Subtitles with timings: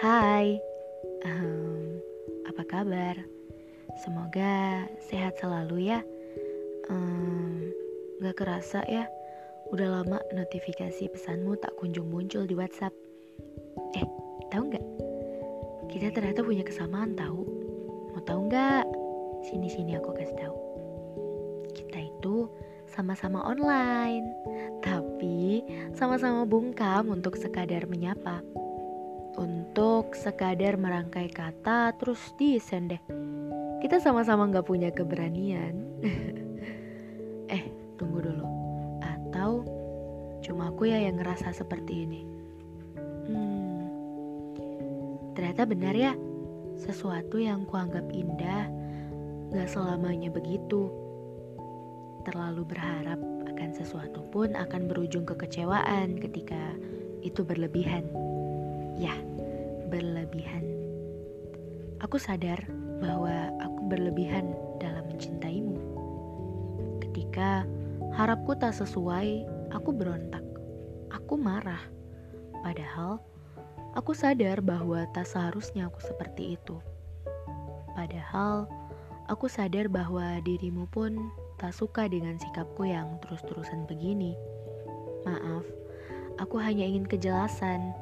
[0.00, 0.56] Hai,
[1.28, 2.00] um,
[2.48, 3.20] apa kabar?
[4.00, 6.00] Semoga sehat selalu ya.
[6.88, 7.68] Um,
[8.24, 9.04] gak kerasa ya,
[9.68, 12.96] udah lama notifikasi pesanmu tak kunjung muncul di WhatsApp.
[13.92, 14.06] Eh,
[14.48, 14.86] tahu nggak?
[15.92, 17.44] Kita ternyata punya kesamaan tahu.
[18.16, 18.88] Mau tahu nggak?
[19.44, 20.56] Sini sini aku kasih tahu.
[21.76, 22.48] Kita itu
[22.88, 24.24] sama-sama online,
[24.80, 25.60] tapi
[25.92, 28.40] sama-sama bungkam untuk sekadar menyapa
[29.36, 33.02] untuk sekadar merangkai kata terus desain deh.
[33.80, 35.74] Kita sama-sama nggak punya keberanian.
[37.54, 37.64] eh,
[37.98, 38.46] tunggu dulu.
[39.02, 39.66] Atau
[40.42, 42.20] cuma aku ya yang ngerasa seperti ini.
[43.26, 43.82] Hmm,
[45.34, 46.12] ternyata benar ya.
[46.78, 48.66] Sesuatu yang kuanggap indah
[49.52, 50.88] gak selamanya begitu.
[52.24, 56.74] Terlalu berharap akan sesuatu pun akan berujung kekecewaan ketika
[57.22, 58.02] itu berlebihan.
[58.96, 59.16] Ya,
[59.88, 60.64] berlebihan.
[62.02, 62.58] Aku sadar
[62.98, 65.78] bahwa aku berlebihan dalam mencintaimu.
[67.02, 67.66] Ketika
[68.14, 70.42] harapku tak sesuai, aku berontak.
[71.12, 71.80] Aku marah.
[72.62, 73.18] Padahal
[73.92, 76.78] aku sadar bahwa tak seharusnya aku seperti itu.
[77.92, 78.70] Padahal
[79.28, 84.34] aku sadar bahwa dirimu pun tak suka dengan sikapku yang terus-terusan begini.
[85.22, 85.62] Maaf,
[86.42, 87.94] aku hanya ingin kejelasan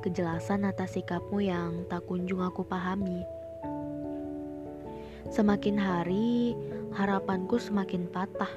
[0.00, 3.26] kejelasan atas sikapmu yang tak kunjung aku pahami.
[5.28, 6.56] Semakin hari,
[6.96, 8.50] harapanku semakin patah,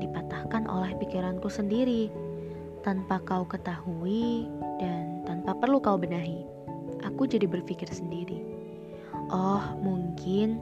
[0.00, 2.08] dipatahkan oleh pikiranku sendiri,
[2.80, 4.48] tanpa kau ketahui
[4.80, 6.46] dan tanpa perlu kau benahi.
[7.04, 8.40] Aku jadi berpikir sendiri.
[9.28, 10.58] Oh, mungkin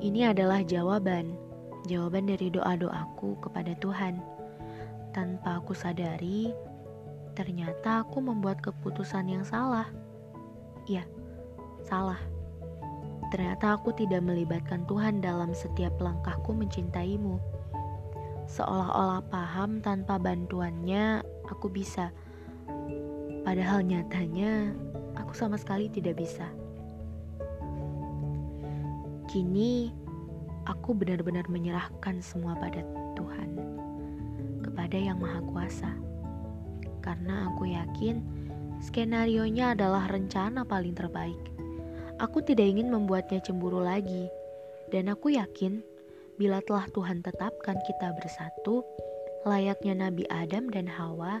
[0.00, 1.36] ini adalah jawaban,
[1.84, 4.18] jawaban dari doa-doaku kepada Tuhan.
[5.12, 6.52] Tanpa aku sadari,
[7.38, 9.86] ternyata aku membuat keputusan yang salah.
[10.90, 11.06] Ya,
[11.86, 12.18] salah.
[13.30, 17.38] Ternyata aku tidak melibatkan Tuhan dalam setiap langkahku mencintaimu.
[18.50, 22.10] Seolah-olah paham tanpa bantuannya aku bisa.
[23.46, 24.74] Padahal nyatanya
[25.14, 26.50] aku sama sekali tidak bisa.
[29.30, 29.94] Kini
[30.66, 32.82] aku benar-benar menyerahkan semua pada
[33.14, 33.50] Tuhan,
[34.64, 36.07] kepada Yang Maha Kuasa
[37.08, 38.20] karena aku yakin
[38.84, 41.40] skenario-nya adalah rencana paling terbaik.
[42.20, 44.28] Aku tidak ingin membuatnya cemburu lagi,
[44.92, 45.80] dan aku yakin
[46.36, 48.84] bila telah Tuhan tetapkan kita bersatu,
[49.48, 51.40] layaknya Nabi Adam dan Hawa,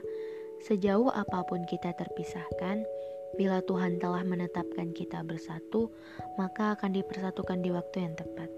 [0.64, 2.88] sejauh apa pun kita terpisahkan,
[3.36, 5.92] bila Tuhan telah menetapkan kita bersatu,
[6.40, 8.48] maka akan dipersatukan di waktu yang tepat.